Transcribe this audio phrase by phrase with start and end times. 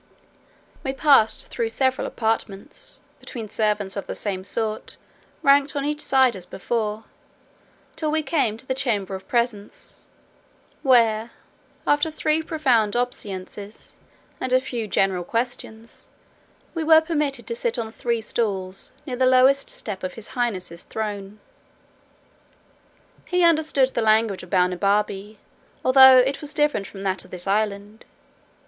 [0.83, 4.97] We passed through several apartments, between servants of the same sort,
[5.43, 7.03] ranked on each side as before,
[7.95, 10.07] till we came to the chamber of presence;
[10.81, 11.29] where,
[11.85, 13.93] after three profound obeisances,
[14.39, 16.07] and a few general questions,
[16.73, 20.81] we were permitted to sit on three stools, near the lowest step of his highness's
[20.81, 21.39] throne.
[23.25, 25.37] He understood the language of Balnibarbi,
[25.85, 28.05] although it was different from that of this island.